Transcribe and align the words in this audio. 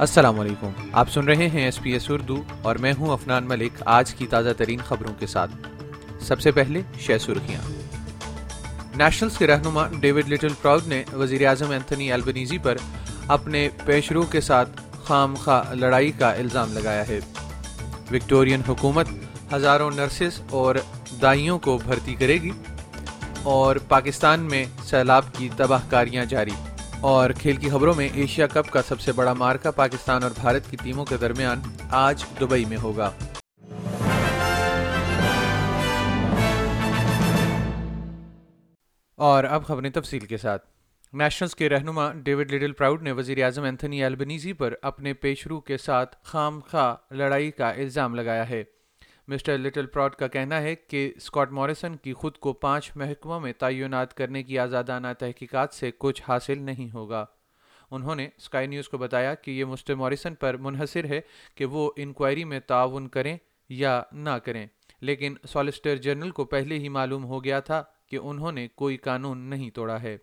السلام 0.00 0.40
علیکم۔ 0.40 0.70
آپ 0.92 1.10
سن 1.10 1.24
رہے 1.24 1.48
ہیں 1.48 1.64
ایس 1.64 1.80
پی 1.80 1.92
ایس 1.92 2.10
اردو 2.10 2.42
اور 2.62 2.76
میں 2.76 2.92
ہوں 2.98 3.12
افنان 3.12 3.48
ملک 3.48 3.72
آج 3.84 4.14
کی 4.14 4.26
تازہ 4.26 4.50
ترین 4.56 4.78
خبروں 4.84 5.14
کے 5.18 5.26
ساتھ۔ 5.26 5.50
سب 6.20 6.40
سے 6.40 6.50
پہلے 6.50 6.82
شہ 7.00 7.12
سرخیاں۔ 7.20 7.60
نیشنلز 8.96 9.38
کے 9.38 9.46
رہنما 9.46 9.86
ڈیوڈ 10.00 10.28
لٹل 10.28 10.52
پراؤڈ 10.62 10.86
نے 10.86 11.02
وزیر 11.12 11.46
اعظم 11.46 11.70
اینتھنی 11.70 12.12
البنیزی 12.12 12.58
پر 12.58 12.76
اپنے 13.28 13.68
پیشرو 13.84 14.22
کے 14.22 14.40
ساتھ 14.40 14.68
خام 15.04 15.34
خواہ 15.34 15.74
لڑائی 15.74 16.12
کا 16.12 16.30
الزام 16.30 16.72
لگایا 16.72 17.08
ہے۔ 17.08 17.20
وکٹورین 18.12 18.60
حکومت 18.68 19.06
ہزاروں 19.54 19.90
نرسز 19.90 20.40
اور 20.50 20.74
دائیوں 21.22 21.58
کو 21.58 21.78
بھرتی 21.84 22.14
کرے 22.14 22.34
گی 22.34 22.50
اور 23.42 23.76
پاکستان 23.76 24.40
میں 24.40 24.64
سیلاب 24.84 25.22
کی 25.32 25.48
تباہ 25.56 25.80
کاریاں 25.90 26.24
جاری۔ 26.24 26.69
اور 27.00 27.30
کھیل 27.30 27.56
کی 27.56 27.70
خبروں 27.70 27.94
میں 27.94 28.08
ایشیا 28.14 28.46
کپ 28.46 28.70
کا 28.70 28.82
سب 28.82 29.00
سے 29.00 29.12
بڑا 29.12 29.32
مارکا 29.32 29.70
پاکستان 29.70 30.22
اور 30.22 30.30
بھارت 30.40 30.70
کی 30.70 30.76
ٹیموں 30.82 31.04
کے 31.04 31.16
درمیان 31.16 31.60
آج 31.90 32.24
دبئی 32.40 32.64
میں 32.64 32.76
ہوگا۔ 32.76 33.10
اور 39.16 39.44
اب 39.44 39.66
خبریں 39.66 39.90
تفصیل 39.90 40.20
کے 40.20 40.36
ساتھ۔ 40.36 40.66
نیشنلز 41.12 41.54
کے 41.54 41.68
رہنما 41.68 42.12
ڈیوڈ 42.12 42.52
لٹل 42.52 42.72
پراؤڈ 42.72 43.02
نے 43.02 43.12
وزیر 43.12 43.44
اعظم 43.44 43.62
اینتھنی 43.62 44.04
البنیزی 44.04 44.52
پر 44.52 44.74
اپنے 44.82 45.12
پیشرو 45.12 45.60
کے 45.60 45.76
ساتھ 45.76 46.16
خام 46.22 46.60
خواہ 46.70 47.14
لڑائی 47.14 47.50
کا 47.50 47.70
الزام 47.70 48.14
لگایا 48.14 48.48
ہے۔ 48.48 48.64
مسٹر 49.30 49.58
لٹل 49.58 49.86
پراٹ 49.86 50.14
کا 50.16 50.26
کہنا 50.26 50.60
ہے 50.62 50.74
کہ 50.74 51.12
اسکاٹ 51.16 51.50
موریسن 51.52 51.96
کی 51.96 52.12
خود 52.12 52.36
کو 52.36 52.52
پانچ 52.52 52.90
محکموں 52.96 53.40
میں 53.40 53.52
تعینات 53.52 54.14
کرنے 54.14 54.42
کی 54.42 54.58
آزادانہ 54.58 55.06
تحقیقات 55.18 55.74
سے 55.74 55.90
کچھ 55.98 56.22
حاصل 56.28 56.62
نہیں 56.62 56.94
ہوگا۔ 56.94 57.24
انہوں 57.90 58.14
نے 58.14 58.28
اسکائی 58.36 58.66
نیوز 58.66 58.88
کو 58.88 58.98
بتایا 58.98 59.34
کہ 59.34 59.50
یہ 59.50 59.64
مسٹر 59.64 59.94
موریسن 59.94 60.34
پر 60.34 60.56
منحصر 60.56 61.04
ہے 61.04 61.20
کہ 61.54 61.64
وہ 61.64 61.90
انکوائری 61.96 62.44
میں 62.44 62.60
تعاون 62.60 63.08
کریں 63.08 63.36
یا 63.68 64.02
نہ 64.12 64.30
کریں، 64.30 64.66
لیکن 65.00 65.34
سالسٹر 65.48 65.96
جنرل 65.96 66.30
کو 66.30 66.44
پہلے 66.44 66.78
ہی 66.78 66.88
معلوم 66.88 67.24
ہو 67.24 67.44
گیا 67.44 67.60
تھا 67.60 67.82
کہ 68.10 68.18
انہوں 68.22 68.52
نے 68.52 68.68
کوئی 68.74 68.96
قانون 68.96 69.38
نہیں 69.38 69.70
توڑا 69.70 70.02
ہے۔ 70.02 70.16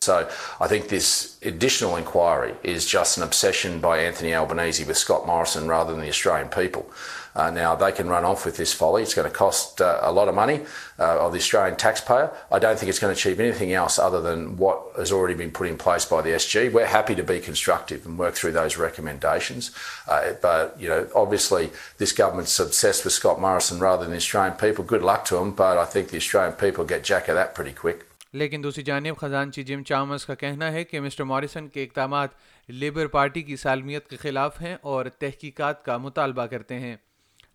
Quick. 27.85 28.03
لیکن 28.33 28.63
دوسری 28.63 28.83
جانب 28.83 29.17
خزانچی 29.17 29.63
جم 29.63 29.83
چامس 29.83 30.25
کا 30.25 30.35
کہنا 30.35 30.71
ہے 30.71 30.83
کہ 30.83 30.99
مسٹر 30.99 31.23
موریسن 31.23 31.67
کے 31.67 31.83
اقدامات 31.83 32.29
لیبر 32.69 33.07
پارٹی 33.07 33.41
کی 33.41 33.55
سالمیت 33.55 34.07
کے 34.07 34.15
خلاف 34.15 34.61
ہیں 34.61 34.75
اور 34.81 35.05
تحقیقات 35.05 35.85
کا 35.85 35.97
مطالبہ 35.97 36.45
کرتے 36.45 36.79
ہیں 36.79 36.95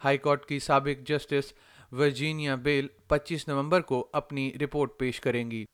ہائی 0.04 0.18
کورٹ 0.18 0.46
کی 0.46 0.58
سابق 0.58 1.08
جسٹس 1.08 1.52
ورجینیا 1.92 2.54
بیل 2.54 2.86
پچیس 3.06 3.48
نومبر 3.48 3.80
کو 3.80 4.06
اپنی 4.12 4.52
رپورٹ 4.62 4.98
پیش 4.98 5.20
کریں 5.20 5.50
گی 5.50 5.64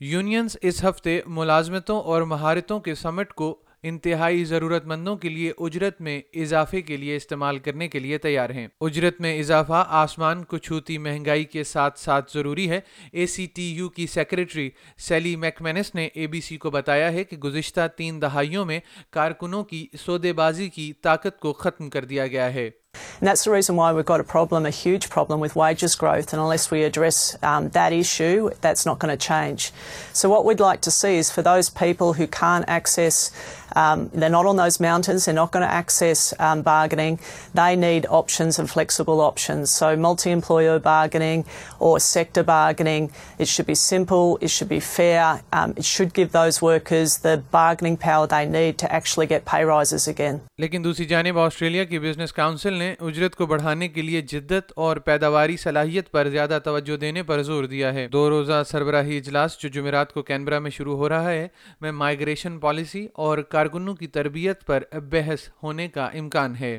یونینز 0.00 0.56
اس 0.62 0.84
ہفتے 0.84 1.20
ملازمتوں 1.26 2.00
اور 2.00 2.22
مہارتوں 2.22 2.80
کے 2.80 2.94
سمٹ 2.94 3.32
کو 3.32 3.62
انتہائی 3.82 4.44
ضرورت 4.44 4.86
مندوں 4.86 5.16
کے 5.16 5.28
لیے 5.28 5.52
اجرت 5.58 6.00
میں 6.00 6.22
اضافے 6.34 6.82
کے 6.82 6.96
لیے 6.96 7.16
استعمال 7.16 7.58
کرنے 7.58 7.88
کے 7.88 7.98
لیے 7.98 8.18
تیار 8.18 8.50
ہیں۔ 8.50 8.68
اجرت 8.80 9.20
میں 9.20 9.38
اضافہ 9.38 9.84
آسمان 9.88 10.44
کو 10.44 10.58
چھوتی 10.58 10.98
مہنگائی 10.98 11.44
کے 11.44 11.64
ساتھ 11.64 11.98
ساتھ 11.98 12.32
ضروری 12.34 12.70
ہے۔ 12.70 12.80
اے 13.12 13.26
سی 13.26 13.46
ٹی 13.54 13.74
یو 13.74 13.88
کی 13.88 14.06
سیکرٹری 14.06 14.70
سیلی 14.98 15.36
میکمینس 15.36 15.94
نے 15.94 16.06
اے 16.06 16.26
بی 16.26 16.40
سی 16.40 16.56
کو 16.56 16.70
بتایا 16.70 17.12
ہے 17.12 17.24
کہ 17.24 17.36
گزشتہ 17.36 17.80
تین 17.96 18.22
دہائیوں 18.22 18.64
میں 18.64 18.80
کارکنوں 19.10 19.64
کی 19.64 19.86
سودے 19.98 20.32
بازی 20.32 20.68
کی 20.68 20.92
طاقت 20.92 21.40
کو 21.40 21.52
ختم 21.52 21.90
کر 21.90 22.04
دیا 22.04 22.26
گیا 22.26 22.54
ہے۔ 22.54 22.70
And 23.20 23.26
that's 23.26 23.44
the 23.44 23.50
reason 23.50 23.76
why 23.76 23.92
we've 23.92 24.04
got 24.04 24.20
a 24.20 24.24
problem, 24.24 24.66
a 24.66 24.70
huge 24.70 25.10
problem 25.10 25.40
with 25.40 25.56
wages 25.56 25.94
growth. 25.94 26.32
And 26.32 26.40
unless 26.40 26.70
we 26.70 26.84
address 26.84 27.36
um, 27.42 27.68
that 27.70 27.92
issue, 27.92 28.50
that's 28.60 28.86
not 28.86 28.98
going 28.98 29.16
to 29.16 29.26
change. 29.26 29.72
So, 30.12 30.28
what 30.28 30.44
we'd 30.44 30.60
like 30.60 30.80
to 30.82 30.90
see 30.90 31.16
is 31.16 31.30
for 31.30 31.42
those 31.42 31.70
people 31.70 32.14
who 32.14 32.26
can't 32.26 32.64
access, 32.68 33.30
um, 33.76 34.10
they're 34.14 34.30
not 34.30 34.46
on 34.46 34.56
those 34.56 34.80
mountains, 34.80 35.24
they're 35.24 35.34
not 35.34 35.52
going 35.52 35.66
to 35.66 35.72
access 35.72 36.32
um, 36.38 36.62
bargaining, 36.62 37.18
they 37.54 37.76
need 37.76 38.06
options 38.08 38.58
and 38.58 38.68
flexible 38.68 39.20
options. 39.20 39.70
So, 39.70 39.96
multi 39.96 40.30
employer 40.30 40.78
bargaining 40.78 41.44
or 41.78 42.00
sector 42.00 42.42
bargaining, 42.42 43.10
it 43.38 43.48
should 43.48 43.66
be 43.66 43.74
simple, 43.74 44.38
it 44.40 44.50
should 44.50 44.68
be 44.68 44.80
fair, 44.80 45.42
um, 45.52 45.74
it 45.76 45.84
should 45.84 46.14
give 46.14 46.32
those 46.32 46.62
workers 46.62 47.18
the 47.18 47.42
bargaining 47.50 47.96
power 47.96 48.26
they 48.26 48.46
need 48.46 48.78
to 48.78 48.92
actually 48.92 49.26
get 49.26 49.44
pay 49.44 49.64
rises 49.64 50.08
again. 50.08 50.40
لیکن 50.58 50.84
دوسری 50.84 51.04
جانب 51.06 51.38
Australia 51.38 51.84
کی 51.84 51.98
business 51.98 52.32
council 52.32 52.74
نے 52.74 52.87
اجرت 53.00 53.34
کو 53.34 53.46
بڑھانے 53.46 53.88
کے 53.88 54.02
لیے 54.02 54.20
جدت 54.20 54.72
اور 54.76 54.96
پیداواری 54.96 55.56
صلاحیت 55.56 56.10
پر 56.10 56.28
زیادہ 56.28 56.58
توجہ 56.64 56.96
دینے 56.96 57.22
پر 57.22 57.42
زور 57.42 57.64
دیا 57.64 57.94
ہے۔ 57.94 58.08
دو 58.08 58.30
روزہ 58.30 58.62
سربراہی 58.66 59.16
اجلاس 59.16 59.58
جو 59.58 59.68
جمعرات 59.68 60.12
کو 60.12 60.22
کینبرا 60.22 60.58
میں 60.58 60.70
شروع 60.70 60.96
ہو 60.96 61.08
رہا 61.08 61.30
ہے، 61.30 61.48
میں 61.80 61.92
مائگریشن 61.92 62.58
پالیسی 62.58 63.06
اور 63.14 63.38
کارکنوں 63.38 63.94
کی 63.94 64.06
تربیت 64.06 64.66
پر 64.66 64.82
بحث 64.92 65.48
ہونے 65.62 65.88
کا 65.88 66.04
امکان 66.04 66.54
ہے۔ 66.60 66.78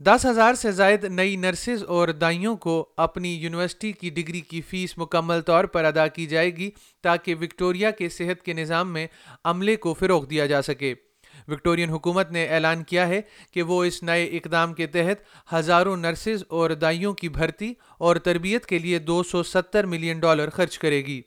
دس 0.00 0.26
ہزار 0.30 0.54
سے 0.54 0.72
زائد 0.72 1.04
نئی 1.04 1.36
نرسز 1.36 1.84
اور 1.84 2.08
دائیوں 2.08 2.56
کو 2.56 2.88
اپنی 2.96 3.34
یونیورسٹی 3.34 3.92
کی 3.92 4.10
ڈگری 4.10 4.40
کی 4.40 4.60
فیس 4.60 4.98
مکمل 4.98 5.40
طور 5.40 5.64
پر 5.64 5.84
ادا 5.84 6.06
کی 6.06 6.26
جائے 6.26 6.56
گی 6.56 6.70
تاکہ 7.02 7.34
وکٹوریا 7.34 7.90
کے 7.90 8.08
صحت 8.08 8.42
کے 8.42 8.52
نظام 8.52 8.92
میں 8.92 9.06
عملے 9.44 9.76
کو 9.76 9.94
فروغ 9.94 10.26
دیا 10.26 10.46
جا 10.46 10.62
سکے۔ 10.62 10.94
وکٹورین 11.48 11.90
حکومت 11.90 12.30
نے 12.30 12.46
اعلان 12.46 12.82
کیا 12.82 13.08
ہے 13.08 13.20
کہ 13.52 13.62
وہ 13.62 13.84
اس 13.84 14.02
نئے 14.02 14.24
اقدام 14.24 14.74
کے 14.74 14.86
تحت 14.86 15.52
ہزاروں 15.54 15.96
نرسز 15.96 16.44
اور 16.48 16.70
دائیوں 16.70 17.12
کی 17.12 17.28
بھرتی 17.28 17.74
اور 17.98 18.16
تربیت 18.16 18.66
کے 18.66 18.78
لیے 18.78 18.98
دو 18.98 19.22
سو 19.22 19.42
ستر 19.42 19.86
ملین 19.86 20.20
ڈالر 20.20 20.50
خرچ 20.50 20.78
کرے 20.78 21.00
گی۔ 21.06 21.22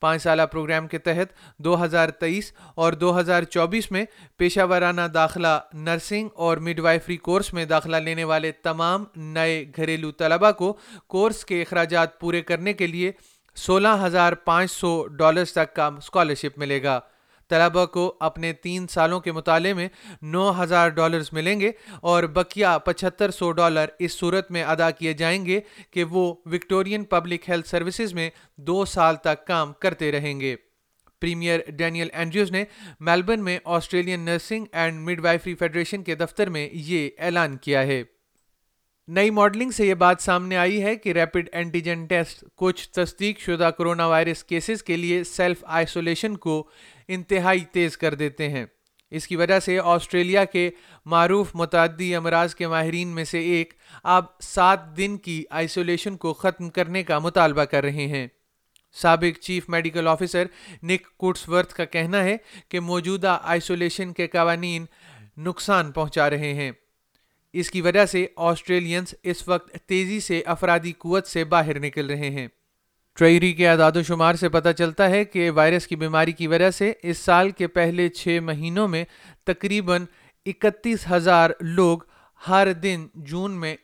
پانچ 0.00 0.22
سالہ 0.22 0.42
پروگرام 0.42 0.86
کے 0.86 0.98
تحت 0.98 1.58
دو 1.58 1.84
ہزار 1.84 2.08
تیئیس 2.08 2.52
اور 2.74 2.92
دو 2.92 3.20
ہزار 3.20 3.42
چوبیس 3.42 3.90
میں 3.90 4.04
پیشہ 4.36 4.60
ورانہ 4.70 5.00
داخلہ 5.14 5.60
نرسنگ 5.72 6.28
اور 6.34 6.56
مڈ 6.56 6.80
وائفری 6.80 7.16
کورس 7.16 7.52
میں 7.52 7.64
داخلہ 7.64 7.96
لینے 7.96 8.24
والے 8.24 8.52
تمام 8.52 9.04
نئے 9.16 9.64
گھریلو 9.76 10.10
طلبہ 10.10 10.50
کو 10.50 10.78
کورس 11.06 11.44
کے 11.44 11.62
اخراجات 11.62 12.20
پورے 12.20 12.42
کرنے 12.42 12.72
کے 12.72 12.86
لیے 12.86 13.12
سولہ 13.56 13.88
ہزار 14.06 14.32
پانچ 14.32 14.70
سو 14.70 15.06
ڈالرز 15.06 15.52
تک 15.52 15.74
کا 15.74 15.86
اسکالرشپ 15.86 16.58
ملے 16.58 16.82
گا۔ 16.82 17.00
طلبہ 17.52 17.84
کو 17.86 18.14
اپنے 18.20 18.52
تین 18.52 18.86
سالوں 18.86 19.20
کے 19.20 19.32
مطالعے 19.32 19.74
میں 19.74 19.88
نو 20.22 20.62
ہزار 20.62 20.88
ڈالرز 20.88 21.28
ملیں 21.32 21.60
گے 21.60 21.70
اور 22.00 22.24
بقیہ 22.24 22.78
پچہتر 22.84 23.30
سو 23.30 23.52
ڈالر 23.52 23.86
اس 23.98 24.12
صورت 24.12 24.50
میں 24.50 24.62
ادا 24.64 24.90
کیے 24.90 25.12
جائیں 25.12 25.46
گے 25.46 25.60
کہ 25.90 26.04
وہ 26.04 26.34
وکٹورین 26.46 27.04
پبلک 27.04 27.50
ہیلتھ 27.50 27.68
سروسز 27.68 28.14
میں 28.14 28.30
دو 28.56 28.84
سال 28.84 29.16
تک 29.16 29.46
کام 29.46 29.72
کرتے 29.72 30.12
رہیں 30.12 30.40
گے۔ 30.40 30.56
پریمیئر 31.20 31.60
ڈینیل 31.70 32.08
اینڈریوز 32.12 32.50
نے 32.50 32.64
میلبرن 33.00 33.44
میں 33.44 33.58
Australian 33.64 34.20
nursing 34.20 34.64
and 34.72 35.00
midwifery 35.24 35.54
federation 35.54 36.02
کے 36.02 36.14
دفتر 36.14 36.48
میں 36.48 36.68
یہ 36.72 37.08
اعلان 37.18 37.56
کیا 37.56 37.82
ہے۔ 37.82 38.02
نئی 39.08 39.30
ماڈلنگ 39.30 39.70
سے 39.70 39.86
یہ 39.86 39.94
بات 39.94 40.22
سامنے 40.22 40.56
آئی 40.56 40.82
ہے 40.82 40.96
کہ 40.96 41.12
ریپڈ 41.12 41.48
اینٹیجن 41.52 42.06
ٹیسٹ 42.06 42.44
کچھ 42.56 42.90
تصدیق 42.90 43.38
شدہ 43.38 43.70
کرونا 43.78 44.06
وائرس 44.06 44.44
کیسز 44.44 44.82
کے 44.82 44.96
لیے 44.96 45.24
سیلف 45.24 45.64
آئسولیشن 45.66 46.36
کو 46.36 46.68
انتہائی 47.08 47.60
تیز 47.60 47.96
کر 47.96 48.14
دیتے 48.14 48.48
ہیں۔ 48.48 48.66
اس 49.10 49.26
کی 49.26 49.36
وجہ 49.36 49.60
سے 49.60 49.78
آسٹریلیا 49.78 50.44
کے 50.44 50.70
معروف 51.06 51.50
متعدی 51.54 52.14
امراض 52.14 52.54
کے 52.54 52.68
ماہرین 52.68 53.08
میں 53.08 53.24
سے 53.24 53.40
ایک 53.40 53.74
اب 54.02 54.24
سات 54.40 54.96
دن 54.96 55.16
کی 55.16 55.44
آئسولیشن 55.50 56.16
کو 56.16 56.34
ختم 56.34 56.70
کرنے 56.70 57.02
کا 57.02 57.18
مطالبہ 57.18 57.64
کر 57.64 57.82
رہے 57.82 58.06
ہیں۔ 58.06 58.26
سابق 58.92 59.38
chief 59.38 59.68
medical 59.68 60.08
officer 60.08 60.44
Nick 60.82 61.16
Coatsworth 61.48 61.74
کا 61.74 61.84
کہنا 61.84 62.24
ہے 62.24 62.36
کہ 62.68 62.80
موجودہ 62.80 63.38
آئسولیشن 63.42 64.12
کے 64.12 64.26
قوانین 64.26 64.86
نقصان 65.36 65.92
پہنچا 65.92 66.30
رہے 66.30 66.54
ہیں۔ 66.54 66.70
اس 67.52 67.70
کی 67.70 67.80
وجہ 67.80 68.06
سے 68.06 68.26
آسٹریلینز 68.36 69.14
اس 69.22 69.48
وقت 69.48 69.76
تیزی 69.86 70.20
سے 70.20 70.42
افرادی 70.46 70.92
قوت 70.92 71.26
سے 71.26 71.44
باہر 71.44 71.80
نکل 71.80 72.06
رہے 72.06 72.30
ہیں۔ 72.30 72.48
ٹریری 73.18 73.52
کے 73.52 73.68
اعداد 73.68 73.92
و 73.96 74.02
شمار 74.02 74.34
سے 74.34 74.48
پتہ 74.48 74.68
چلتا 74.78 75.10
ہے 75.10 75.24
کہ 75.24 75.50
وائرس 75.50 75.86
کی 75.86 75.96
بیماری 75.96 76.32
کی 76.32 76.46
وجہ 76.46 76.70
سے 76.70 76.92
اس 77.02 77.18
سال 77.18 77.50
کے 77.50 77.66
پہلے 77.66 78.08
چھ 78.08 78.38
مہینوں 78.42 78.88
میں 78.88 79.04
تقریباً 79.44 80.04
اکتیس 80.46 81.10
ہزار 81.10 81.50
لوگ 81.60 81.98
ہر 82.48 82.72
دن 82.72 83.06
جون 83.14 83.50
میں 83.50 83.76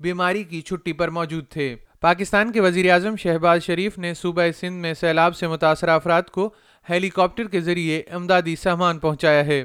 بیماری 0.00 0.44
کی 0.44 0.60
چھٹی 0.60 0.92
پر 0.92 1.08
موجود 1.08 1.48
تھے۔ 1.48 1.76
پاکستان 2.00 2.52
کے 2.52 2.60
وزیر 2.60 2.90
اعظم 2.90 3.16
شہباز 3.16 3.62
شریف 3.62 3.98
نے 3.98 4.14
صوبہ 4.14 4.42
سندھ 4.60 4.80
میں 4.80 4.94
سیلاب 4.94 5.36
سے 5.36 5.48
متاثرہ 5.48 5.90
افراد 5.90 6.22
کو 6.22 6.54
ہیلی 6.90 7.08
کاپٹر 7.08 7.48
کے 7.48 7.60
ذریعے 7.60 8.02
امدادی 8.10 8.56
سامان 8.56 8.98
پہنچایا 8.98 9.46
ہے۔ 9.46 9.64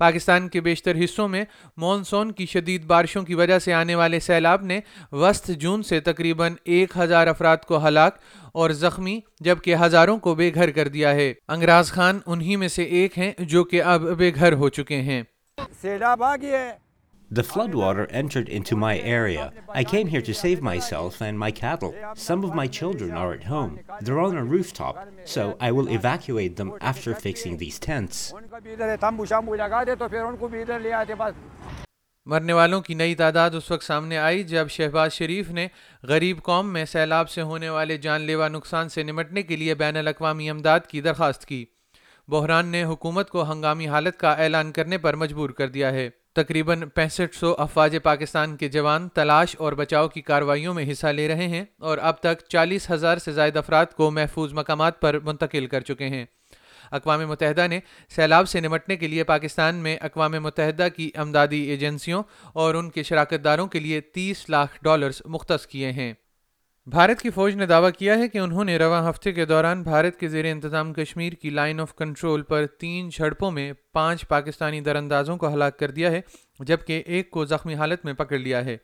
پاکستان 0.00 0.48
کے 0.48 0.60
بیشتر 0.60 1.04
حصوں 1.04 1.28
میں 1.28 1.44
مونسون 1.76 2.32
کی 2.32 2.46
شدید 2.46 2.84
بارشوں 2.84 3.22
کی 3.22 3.34
وجہ 3.34 3.58
سے 3.58 3.72
آنے 3.72 3.94
والے 3.94 4.20
سیلاب 4.20 4.62
نے 4.62 4.80
وسط 5.12 5.50
جون 5.50 5.82
سے 5.82 6.00
تقریباً 6.00 6.54
ایک 6.64 6.96
ہزار 6.96 7.26
افراد 7.26 7.56
کو 7.56 7.88
ہلاک 7.88 8.18
اور 8.54 8.70
زخمی، 8.70 9.20
جبکہ 9.40 9.74
ہزاروں 9.82 10.18
کو 10.18 10.34
بے 10.34 10.50
گھر 10.54 10.70
کر 10.70 10.88
دیا 10.88 11.10
ہے۔ 11.10 11.32
انگراز 11.48 11.92
خان 11.92 12.18
انہی 12.26 12.56
میں 12.56 12.68
سے 12.68 12.82
ایک 12.82 13.18
ہیں 13.18 13.32
جو 13.38 13.64
کہ 13.64 13.82
اب 13.82 14.02
بے 14.02 14.32
گھر 14.34 14.52
ہو 14.52 14.68
چکے 14.68 14.96
ہیں۔ 14.96 15.22
سیلاب 15.80 16.22
آ 16.22 16.36
گیا 16.36 16.58
ہے۔ 16.58 16.89
The 17.32 17.44
floodwater 17.44 18.08
entered 18.10 18.48
into 18.48 18.74
my 18.74 18.98
area. 18.98 19.52
I 19.68 19.84
came 19.84 20.08
here 20.08 20.22
to 20.22 20.34
save 20.34 20.60
myself 20.60 21.22
and 21.22 21.38
my 21.38 21.52
cattle. 21.52 21.94
Some 22.16 22.42
of 22.42 22.56
my 22.56 22.66
children 22.66 23.12
are 23.12 23.32
at 23.32 23.44
home. 23.44 23.78
They're 24.00 24.18
on 24.18 24.36
a 24.36 24.42
rooftop, 24.42 24.98
so 25.24 25.56
I 25.60 25.70
will 25.70 25.88
evacuate 25.88 26.56
them 26.56 26.72
after 26.80 27.14
fixing 27.14 27.56
these 27.58 27.78
tents. 27.78 28.32
مرنے 32.26 32.52
والوں 32.52 32.80
کی 32.80 32.94
نئی 32.94 33.14
تعداد 33.14 33.50
اس 33.54 33.70
وقت 33.70 33.84
سامنے 33.84 34.18
آئی 34.18 34.42
جب 34.44 34.70
شہباز 34.70 35.12
شریف 35.12 35.50
نے 35.50 35.66
غریب 36.08 36.42
قوم 36.42 36.72
میں 36.72 36.84
سیلاب 36.84 37.30
سے 37.30 37.42
ہونے 37.42 37.68
والے 37.68 37.96
جان 37.98 38.20
لیوا 38.20 38.48
نقصان 38.48 38.88
سے 38.88 39.02
نمٹنے 39.02 39.42
کے 39.42 39.56
لیے 39.56 39.74
بین 39.74 39.96
الاقوامی 39.96 40.50
امداد 40.50 40.80
کی 40.88 41.00
درخواست 41.00 41.46
کی 41.46 41.64
بحران 42.28 42.66
نے 42.66 42.82
حکومت 42.84 43.30
کو 43.30 43.50
ہنگامی 43.52 43.88
حالت 43.88 44.18
کا 44.20 44.32
اعلان 44.32 44.72
کرنے 44.72 44.98
پر 44.98 45.16
مجبور 45.16 45.50
کر 45.50 45.68
دیا 45.68 45.92
ہے 45.92 46.08
تقریباً 46.34 46.82
پینسٹھ 46.94 47.36
سو 47.36 47.54
افواج 47.58 47.96
پاکستان 48.02 48.56
کے 48.56 48.68
جوان 48.68 49.08
تلاش 49.08 49.56
اور 49.58 49.72
بچاؤ 49.72 50.08
کی 50.08 50.20
کارروائیوں 50.20 50.74
میں 50.74 50.92
حصہ 50.92 51.06
لے 51.06 51.28
رہے 51.28 51.48
ہیں 51.48 51.64
اور 51.78 51.98
اب 51.98 52.18
تک 52.18 52.48
چالیس 52.48 52.90
ہزار 52.90 53.18
سے 53.18 53.32
زائد 53.32 53.56
افراد 53.56 53.86
کو 53.96 54.10
محفوظ 54.10 54.52
مقامات 54.52 55.00
پر 55.00 55.18
منتقل 55.24 55.66
کر 55.66 55.80
چکے 55.80 56.08
ہیں۔ 56.08 56.24
اقوام 56.90 57.28
متحدہ 57.28 57.66
نے 57.68 57.80
سیلاب 58.08 58.48
سے 58.48 58.60
نمٹنے 58.60 58.96
کے 58.96 59.08
لیے 59.08 59.24
پاکستان 59.24 59.74
میں 59.74 59.96
اقوام 60.00 60.32
متحدہ 60.32 60.88
کی 60.96 61.10
امدادی 61.14 61.60
ایجنسیوں 61.60 62.22
اور 62.52 62.74
ان 62.74 62.90
کے 62.90 63.02
شراکت 63.02 63.44
داروں 63.44 63.66
کے 63.66 63.80
لیے 63.80 64.00
تیس 64.00 64.50
لاکھ 64.50 64.78
ڈالرز 64.82 65.22
مختص 65.24 65.66
کیے 65.66 65.92
ہیں۔ 65.92 66.12
بھارت 66.86 67.22
کی 67.22 67.30
فوج 67.30 67.54
نے 67.54 67.66
دعویٰ 67.66 67.90
کیا 67.98 68.18
ہے 68.18 68.28
کہ 68.28 68.38
انہوں 68.38 68.64
نے 68.64 68.78
رواں 68.78 69.10
ہفتے 69.10 69.32
کے 69.32 69.44
دوران 69.44 69.82
بھارت 69.82 70.20
کے 70.20 70.28
زیر 70.28 70.44
انتظام 70.44 70.92
کشمیر 70.94 71.32
کی 71.32 71.50
لائن 71.50 71.80
آف 71.80 71.94
کنٹرول 71.94 72.42
پر 72.42 72.66
تین 72.66 73.08
جھڑپوں 73.08 73.50
میں 73.50 73.72
پانچ 73.92 74.28
پاکستانی 74.28 74.80
دراندازوں 74.80 75.36
کو 75.36 75.54
ہلاک 75.54 75.78
کر 75.78 75.90
دیا 75.90 76.10
ہے، 76.10 76.20
جبکہ 76.60 77.02
ایک 77.06 77.30
کو 77.30 77.44
زخمی 77.44 77.74
حالت 77.74 78.04
میں 78.04 78.12
پکڑ 78.12 78.38
لیا 78.38 78.64
ہے۔ 78.64 78.76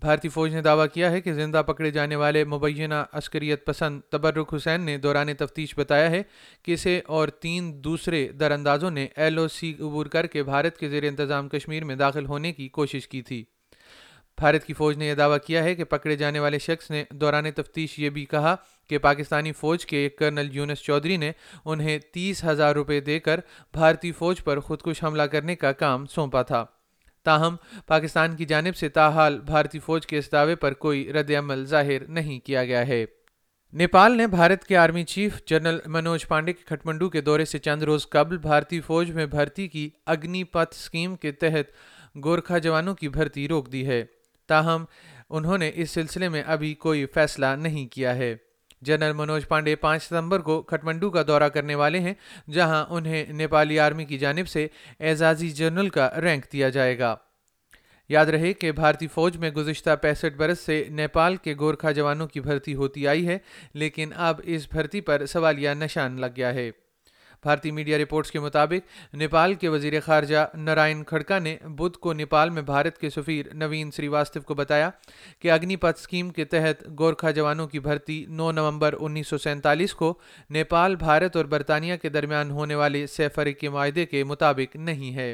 بھارتی 0.00 0.28
فوج 0.28 0.54
نے 0.54 0.62
دعویٰ 0.62 0.86
کیا 0.94 1.10
ہے 1.10 1.20
کہ 1.20 1.32
زندہ 1.32 1.62
پکڑے 1.66 1.90
جانے 1.90 2.16
والے 2.16 2.44
مبینہ 2.44 3.04
عسکریت 3.12 3.66
پسند 3.66 4.00
تبرک 4.10 4.54
حسین 4.54 4.80
نے 4.80 4.98
دوران 4.98 5.34
تفتیش 5.38 5.78
بتایا 5.78 6.10
ہے 6.10 6.22
کہ 6.62 6.72
اسے 6.72 7.00
اور 7.06 7.28
تین 7.28 7.84
دوسرے 7.84 8.28
دراندازوں 8.28 8.90
نے 8.90 9.06
ایل 9.16 9.38
او 9.38 9.48
سی 9.48 9.74
عبور 9.80 10.06
کر 10.06 10.26
کے 10.26 10.42
بھارت 10.42 10.78
کے 10.78 10.88
زیر 10.88 11.04
انتظام 11.04 11.48
کشمیر 11.48 11.84
میں 11.84 11.96
داخل 11.96 12.26
ہونے 12.26 12.52
کی 12.52 12.68
کوشش 12.68 13.08
کی 13.08 13.22
تھی۔ 13.22 13.44
بھارت 14.38 14.64
کی 14.64 14.72
فوج 14.72 14.96
نے 14.96 15.06
یہ 15.06 15.14
دعویٰ 15.14 15.38
کیا 15.46 15.64
ہے 15.64 15.74
کہ 15.74 15.84
پکڑے 15.84 16.16
جانے 16.16 16.38
والے 16.38 16.58
شخص 16.58 16.90
نے 16.90 17.04
دوران 17.10 17.50
تفتیش 17.50 17.98
یہ 17.98 18.10
بھی 18.10 18.24
کہا 18.24 18.56
کہ 18.88 18.98
پاکستانی 18.98 19.52
فوج 19.52 19.86
کے 19.86 19.96
ایک 19.96 20.18
کرنل 20.18 20.48
یونس 20.52 20.78
چودھری 20.78 21.16
نے 21.16 21.32
انہیں 21.64 21.98
تیس 22.12 22.44
ہزار 22.44 22.74
روپے 22.74 23.00
دے 23.00 23.20
کر 23.20 23.40
بھارتی 23.72 24.12
فوج 24.12 24.44
پر 24.44 24.60
خودکش 24.60 25.04
حملہ 25.04 25.22
کرنے 25.22 25.56
کا 25.56 25.72
کام 25.72 26.06
سونپا 26.06 26.42
تھا۔ 26.42 26.64
تاہم، 27.24 27.56
پاکستان 27.86 28.36
کی 28.36 28.44
جانب 28.44 28.76
سے 28.76 28.88
تاحال 28.88 29.40
بھارتی 29.40 29.78
فوج 29.78 30.06
کے 30.06 30.18
اس 30.18 30.32
دعوے 30.32 30.54
پر 30.54 30.72
کوئی 30.72 31.12
رد 31.12 31.30
عمل 31.38 31.66
ظاہر 31.66 32.06
نہیں 32.08 32.40
کیا 32.40 32.64
گیا 32.64 32.86
ہے۔ 32.86 33.04
نیپال 33.72 34.16
نے 34.16 34.26
بھارت 34.26 34.64
کے 34.64 34.76
army 34.76 35.04
chief 35.04 35.44
general 35.46 35.78
Manoj 35.86 36.26
Pande 36.26 36.52
کے 36.52 36.64
کھٹمنڈو 36.64 37.08
کے 37.08 37.20
دورے 37.20 37.44
سے 37.44 37.58
چند 37.58 37.82
روز 37.82 38.08
قبل 38.08 38.38
بھارتی 38.38 38.80
فوج 38.80 39.10
میں 39.10 39.26
بھرتی 39.26 39.68
کی 39.68 39.90
اگنی 40.06 40.44
پتھ 40.44 40.74
اسکیم 40.74 41.16
کے 41.16 41.32
تحت 41.32 41.72
گورکھا 42.24 42.58
جوانوں 42.58 42.94
کی 42.94 43.08
بھرتی 43.08 43.48
روک 43.48 43.72
دی 43.72 43.86
ہے۔ 43.86 44.04
تاہم، 44.50 44.84
انہوں 45.30 45.58
نے 45.58 45.70
اس 45.74 45.90
سلسلے 45.90 46.28
میں 46.28 46.42
ابھی 46.46 46.74
کوئی 46.74 47.06
فیصلہ 47.06 47.46
نہیں 47.56 47.86
کیا 47.86 48.14
ہے۔ 48.16 48.34
جنرل 48.82 49.12
منوج 49.12 49.48
پانڈے 49.48 49.74
پانچ 49.76 50.02
ستمبر 50.02 50.40
کو 50.40 50.62
کھٹمنڈو 50.62 51.10
کا 51.10 51.22
دورہ 51.26 51.48
کرنے 51.48 51.74
والے 51.74 51.98
ہیں، 51.98 52.14
جہاں 52.50 52.84
انہیں 52.88 53.32
نیپالی 53.32 53.78
آرمی 53.78 54.04
کی 54.04 54.18
جانب 54.18 54.48
سے 54.48 54.66
اعزازی 55.00 55.50
جنرل 55.50 55.88
کا 55.88 56.10
رینک 56.20 56.52
دیا 56.52 56.68
جائے 56.68 56.98
گا۔ 56.98 57.14
یاد 58.10 58.26
رہے 58.26 58.52
کہ 58.52 58.72
بھارتی 58.72 59.06
فوج 59.06 59.36
میں 59.36 59.50
گزشتہ 59.50 59.96
پینسٹھ 60.02 60.36
برس 60.36 60.60
سے 60.60 60.84
نیپال 60.90 61.36
کے 61.36 61.54
گورکھا 61.60 61.90
جوانوں 61.90 62.26
کی 62.26 62.40
بھرتی 62.40 62.74
ہوتی 62.74 63.06
آئی 63.08 63.26
ہے، 63.28 63.38
لیکن 63.74 64.10
اب 64.16 64.40
اس 64.44 64.66
بھرتی 64.70 65.00
پر 65.00 65.26
سوالیہ 65.26 65.70
نشان 65.70 66.20
لگ 66.20 66.36
گیا 66.36 66.54
ہے۔ 66.54 66.70
بھارتی 67.42 67.70
میڈیا 67.70 67.98
رپورٹس 67.98 68.30
کے 68.30 68.40
مطابق، 68.40 69.14
نیپال 69.14 69.54
کے 69.54 69.68
وزیر 69.68 70.00
خارجہ 70.00 70.46
نارائن 70.54 71.04
کھڑکا 71.04 71.38
نے 71.38 71.56
بدھ 71.68 71.98
کو 71.98 72.12
نیپال 72.12 72.50
میں 72.50 72.62
بھارت 72.62 72.98
کے 72.98 73.10
سفیر 73.10 73.54
نوین 73.54 73.90
سری 73.90 74.08
واستو 74.08 74.40
کو 74.40 74.54
بتایا 74.54 74.90
کہ 75.38 75.50
اگنی 75.50 75.76
پتھ 75.76 75.98
اسکیم 75.98 76.30
کے 76.30 76.44
تحت 76.44 76.86
گورکھا 76.98 77.30
جوانوں 77.30 77.66
کی 77.68 77.78
بھرتی 77.78 78.24
نو 78.28 78.52
نومبر 78.52 78.94
انیس 79.00 79.28
سو 79.28 79.38
سینتالیس 79.38 79.94
کو 79.94 80.18
نیپال، 80.50 80.96
بھارت 80.96 81.36
اور 81.36 81.44
برطانیہ 81.44 81.96
کے 82.02 82.08
درمیان 82.08 82.50
ہونے 82.50 82.74
والے 82.74 83.06
سیفر 83.06 83.50
کے 83.50 83.68
معاہدے 83.68 84.06
کے 84.06 84.24
مطابق 84.24 84.76
نہیں 84.76 85.14
ہے۔ 85.14 85.32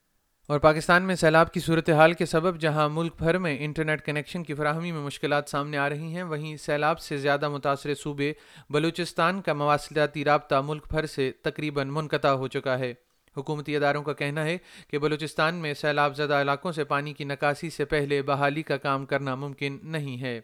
اور 0.48 0.58
پاکستان 0.58 1.02
میں 1.02 1.14
سیلاب 1.14 1.52
کی 1.52 1.60
صورتحال 1.60 2.12
کے 2.12 2.26
سبب 2.26 2.60
جہاں 2.60 2.88
ملک 2.88 3.14
بھر 3.18 3.38
میں 3.38 3.56
انٹرنیٹ 3.60 4.02
کنیکشن 4.02 4.42
کی 4.42 4.54
فراہمی 4.54 4.92
میں 4.92 5.00
مشکلات 5.00 5.48
سامنے 5.48 5.76
آ 5.76 5.88
رہی 5.88 6.14
ہیں، 6.14 6.22
وہیں 6.22 6.56
سیلاب 6.56 7.00
سے 7.00 7.18
زیادہ 7.18 7.48
متاثر 7.48 7.94
صوبے 7.94 8.32
بلوچستان 8.70 9.42
کا 9.42 9.52
مواصلاتی 9.52 10.24
رابطہ 10.24 10.62
ملک 10.64 10.86
بھر 10.90 11.06
سے 11.06 11.32
تقریباً 11.42 11.88
منقطع 11.88 12.28
ہو 12.28 12.48
چکا 12.48 12.78
ہے۔ 12.78 12.94
حکومتی 13.36 13.76
اداروں 13.76 14.02
کا 14.02 14.12
کہنا 14.12 14.44
ہے 14.44 14.58
کہ 14.90 14.98
بلوچستان 14.98 15.54
میں 15.54 15.74
سیلاب 15.74 16.16
زدہ 16.16 16.34
علاقوں 16.34 16.72
سے 16.72 16.84
پانی 16.84 17.12
کی 17.12 17.24
نکاسی 17.24 17.70
سے 17.70 17.84
پہلے 17.84 18.22
بحالی 18.22 18.62
کا 18.62 18.76
کام 18.76 19.06
کرنا 19.06 19.34
ممکن 19.34 19.78
نہیں 19.82 20.20
ہے۔ 20.20 20.40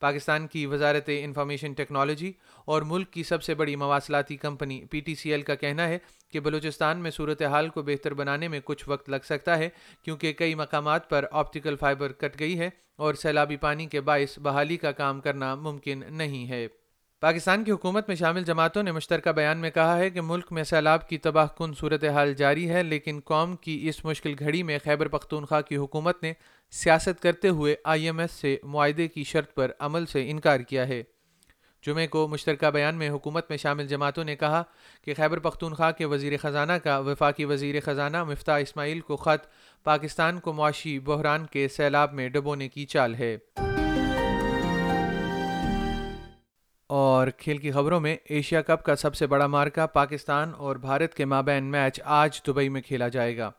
پاکستان 0.00 0.46
کی 0.46 0.66
وزارت 0.66 1.10
انفارمیشن 1.18 1.72
ٹیکنالوجی 1.72 2.32
اور 2.64 2.82
ملک 2.82 3.10
کی 3.10 3.22
سب 3.22 3.42
سے 3.42 3.54
بڑی 3.54 3.76
مواصلاتی 3.76 4.36
company 4.36 4.84
P 4.84 5.00
T 5.00 5.14
C 5.14 5.30
L 5.32 5.42
کا 5.42 5.54
کہنا 5.54 5.88
ہے 5.88 5.98
کہ 6.30 6.40
بلوچستان 6.40 6.98
میں 6.98 7.10
صورتحال 7.10 7.68
کو 7.68 7.82
بہتر 7.82 8.14
بنانے 8.14 8.48
میں 8.48 8.60
کچھ 8.64 8.88
وقت 8.88 9.10
لگ 9.10 9.24
سکتا 9.24 9.58
ہے 9.58 9.68
کیونکہ 10.02 10.32
کئی 10.32 10.54
مقامات 10.54 11.10
پر 11.10 11.24
آپٹیکل 11.30 11.76
فائبر 11.76 12.12
کٹ 12.12 12.40
گئی 12.40 12.58
ہے 12.58 12.70
اور 12.96 13.14
سیلابی 13.14 13.56
پانی 13.56 13.86
کے 13.86 14.00
باعث 14.00 14.38
بحالی 14.38 14.76
کا 14.76 14.92
کام 14.92 15.20
کرنا 15.20 15.54
ممکن 15.54 16.02
نہیں 16.08 16.48
ہے۔ 16.48 16.66
پاکستان 17.20 17.64
کی 17.64 17.70
حکومت 17.70 18.08
میں 18.08 18.16
شامل 18.16 18.44
جماعتوں 18.44 18.82
نے 18.82 18.92
مشترکہ 18.92 19.30
بیان 19.30 19.58
میں 19.58 19.70
کہا 19.70 19.98
ہے 19.98 20.10
کہ 20.10 20.20
ملک 20.20 20.52
میں 20.52 20.64
سیلاب 20.64 21.08
کی 21.08 21.18
تباہ 21.18 21.46
کن 21.58 21.74
صورتحال 21.74 22.34
جاری 22.34 22.70
ہے، 22.70 22.82
لیکن 22.82 23.20
قوم 23.24 23.56
کی 23.56 23.88
اس 23.88 24.04
مشکل 24.04 24.34
گھڑی 24.38 24.62
میں 24.62 24.78
خیبر 24.84 25.08
پختونخوا 25.08 25.60
کی 25.60 25.76
حکومت 25.76 26.22
نے 26.22 26.32
سیاست 26.70 27.20
کرتے 27.20 27.48
ہوئے 27.48 27.76
آئی 27.84 28.04
ایم 28.04 28.18
ایس 28.18 28.32
سے 28.32 28.56
معاہدے 28.62 29.08
کی 29.08 29.24
شرط 29.24 29.54
پر 29.54 29.70
عمل 29.78 30.06
سے 30.06 30.30
انکار 30.30 30.60
کیا 30.60 30.88
ہے۔ 30.88 31.02
جمعے 31.82 32.06
کو 32.06 32.28
مشترکہ 32.28 32.70
بیان 32.70 32.94
میں 32.94 33.10
حکومت 33.10 33.50
میں 33.50 33.58
شامل 33.58 33.86
جماعتوں 33.86 34.24
نے 34.24 34.36
کہا 34.36 34.62
کہ 35.04 35.14
خیبر 35.14 35.38
پختونخوا 35.38 35.90
کے 35.90 36.04
وزیر 36.04 36.32
خزانہ 36.36 36.72
کا 36.72 36.98
وفاقی 36.98 37.44
وزیر 37.44 37.74
خزانہ 37.84 38.24
مفتاح 38.24 38.58
اسماعیل 38.58 39.00
کو 39.00 39.16
خط 39.16 39.46
پاکستان 39.84 40.40
کو 40.40 40.52
معاشی 40.52 40.98
بحران 40.98 41.46
کے 41.46 41.68
سیلاب 41.68 42.12
میں 42.12 42.28
ڈبونے 42.28 42.68
کی 42.68 42.86
چال 42.86 43.14
ہے۔ 43.14 43.38
اور 46.86 47.28
کھیل 47.36 47.58
کی 47.58 47.70
خبروں 47.70 48.00
میں 48.00 48.16
ایشیا 48.24 48.62
کپ 48.62 48.84
کا 48.84 48.96
سب 48.96 49.14
سے 49.14 49.26
بڑا 49.26 49.46
مارکہ 49.46 49.86
پاکستان 49.86 50.52
اور 50.56 50.76
بھارت 50.76 51.14
کے 51.14 51.24
مابین 51.24 51.64
میچ 51.64 52.00
آج 52.04 52.40
دبئی 52.46 52.68
میں 52.68 52.82
کھیلا 52.82 53.08
جائے 53.08 53.36
گا۔ 53.36 53.50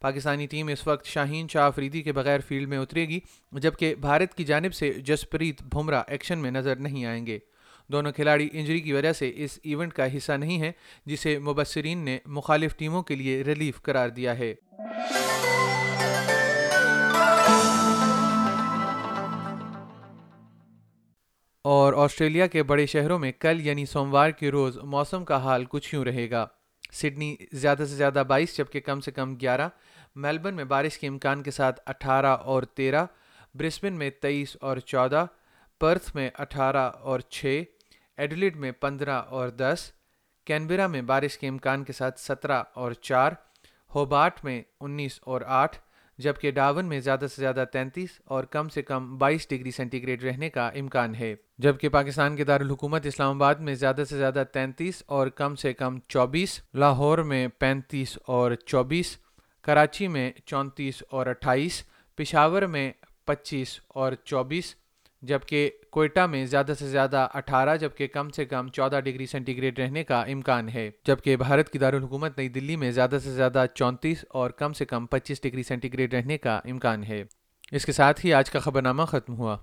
پاکستانی 0.00 0.46
ٹیم 0.46 0.68
اس 0.68 0.86
وقت 0.86 1.06
شاہین 1.06 1.48
شاہ 1.48 1.66
افریدی 1.66 2.02
کے 2.02 2.12
بغیر 2.12 2.40
فیلڈ 2.48 2.68
میں 2.68 2.78
اترے 2.78 3.08
گی، 3.08 3.20
جبکہ 3.52 3.94
بھارت 3.94 4.34
کی 4.34 4.44
جانب 4.44 4.74
سے 4.74 4.92
جسپریت 4.92 5.62
بھمرہ 5.62 6.02
ایکشن 6.06 6.38
میں 6.38 6.50
نظر 6.50 6.76
نہیں 6.76 7.04
آئیں 7.04 7.26
گے۔ 7.26 7.38
دونوں 7.88 8.12
کھلاڑی 8.12 8.48
انجری 8.52 8.80
کی 8.80 8.92
وجہ 8.92 9.12
سے 9.12 9.32
اس 9.34 9.58
ایونٹ 9.62 9.92
کا 9.92 10.16
حصہ 10.16 10.32
نہیں 10.32 10.58
ہیں، 10.58 10.72
جسے 11.06 11.38
مبصرین 11.38 11.98
نے 11.98 12.18
مخالف 12.26 12.76
ٹیموں 12.76 13.02
کے 13.02 13.14
لیے 13.14 13.42
ریلیف 13.42 13.82
قرار 13.82 14.08
دیا 14.08 14.38
ہے۔ 14.38 14.54
اور 21.62 21.92
آسٹریلیا 21.92 22.46
کے 22.46 22.62
بڑے 22.62 22.86
شہروں 22.86 23.18
میں 23.18 23.32
کل 23.38 23.66
یعنی 23.66 23.86
سوموار 23.86 24.30
کے 24.30 24.50
روز 24.50 24.78
موسم 24.78 25.24
کا 25.24 25.36
حال 25.36 25.64
کچھ 25.64 25.94
یوں 25.94 26.04
رہے 26.04 26.30
گا۔ 26.30 26.46
سڈنی 26.92 27.36
زیادہ 27.52 27.78
سے 27.78 27.94
زیادہ 27.94 28.22
بائیس، 28.28 28.56
جبکہ 28.58 28.80
کم 28.80 29.00
سے 29.00 29.10
کم 29.10 29.34
گیارہ۔ 29.34 29.68
میلبرن 30.14 30.54
میں 30.54 30.64
بارش 30.64 30.98
کے 30.98 31.06
امکان 31.06 31.42
کے 31.42 31.50
ساتھ 31.50 31.80
اٹھارہ 31.86 32.26
اور 32.26 32.62
تیرہ۔ 32.62 33.06
برسبن 33.54 33.92
میں 33.92 34.10
تیئیس 34.10 34.56
اور 34.60 34.76
چودہ۔ 34.76 35.26
پرتھ 35.80 36.16
میں 36.16 36.30
اٹھارہ 36.38 36.90
اور 37.00 37.20
چھ۔ 37.20 37.62
ایڈلیڈ 38.16 38.56
میں 38.56 38.72
پندرہ 38.72 39.20
اور 39.28 39.48
دس، 39.48 39.92
کینبرا 40.44 40.86
میں 40.86 41.02
بارش 41.02 41.38
کے 41.38 41.48
امکان 41.48 41.84
کے 41.84 41.92
ساتھ 41.92 42.20
سترہ 42.20 42.62
اور 42.74 42.92
چار 42.92 43.32
ہوبارٹ 43.94 44.44
میں 44.44 44.62
انیس 44.80 45.18
اور 45.22 45.40
آٹھ، 45.46 45.78
جبکہ 46.18 46.50
ڈاون 46.50 46.86
میں 46.86 47.00
زیادہ 47.00 47.20
سے 47.20 47.40
زیادہ 47.40 47.64
تینتیس 47.72 48.08
اور 48.24 48.44
کم 48.44 48.68
سے 48.68 48.82
کم 48.82 49.18
بائیس 49.18 49.48
ڈگری 49.48 49.70
سینٹی 49.70 50.02
گریڈ 50.02 50.24
رہنے 50.24 50.50
کا 50.50 50.68
امکان 50.68 51.14
ہے۔ 51.14 51.34
جبکہ 51.58 51.88
پاکستان 51.88 52.36
کے 52.36 52.44
دارالحکومت 52.44 53.06
اسلام 53.06 53.36
آباد 53.36 53.54
میں 53.54 53.74
زیادہ 53.74 54.02
سے 54.08 54.16
زیادہ 54.16 54.44
تینتیس 54.52 55.02
اور 55.06 55.26
کم 55.26 55.54
سے 55.54 55.72
کم 55.72 55.98
چوبیس، 56.08 56.60
لاہور 56.74 57.18
میں 57.18 57.48
پینتیس 57.48 58.18
اور 58.26 58.52
چوبیس، 58.54 59.16
کراچی 59.62 60.08
میں 60.08 60.32
چونتیس 60.44 61.02
اور 61.10 61.26
اٹھائیس، 61.26 61.82
پشاور 62.16 62.62
میں 62.62 62.92
پچیس 63.24 63.80
اور 63.88 64.12
چوبیس، 64.24 64.74
جبکہ 65.22 65.70
کوئٹہ 65.96 66.26
میں 66.26 66.46
زیادہ 66.46 66.72
سے 66.78 66.88
زیادہ 66.88 67.28
اٹھارہ 67.34 67.76
جبکہ 67.76 68.06
کم 68.06 68.30
سے 68.30 68.44
کم 68.44 68.68
چودہ 68.68 69.00
ڈگری 69.00 69.26
سینٹی 69.26 69.56
گریڈ 69.56 69.78
رہنے 69.78 70.04
کا 70.04 70.22
امکان 70.22 70.68
ہے۔ 70.68 70.90
جبکہ 71.06 71.36
بھارت 71.36 71.70
کی 71.70 71.78
دارالحکومت 71.78 72.38
نئی 72.38 72.48
دلی 72.48 72.76
میں 72.76 72.90
زیادہ 72.90 73.18
سے 73.24 73.30
زیادہ 73.30 73.64
چونتیس 73.74 74.24
اور 74.28 74.50
کم 74.50 74.72
سے 74.72 74.84
کم 74.84 75.06
پچیس 75.06 75.42
ڈگری 75.42 75.62
سینٹی 75.62 75.92
گریڈ 75.92 76.14
رہنے 76.14 76.38
کا 76.38 76.56
امکان 76.56 77.04
ہے۔ 77.04 77.24
اس 77.72 77.86
کے 77.86 77.92
ساتھ 77.92 78.26
ہی 78.26 78.32
آج 78.32 78.50
کا 78.50 78.58
خبر 78.58 78.82
نامہ 78.82 79.02
ختم 79.02 79.34
ہوا۔ 79.34 79.58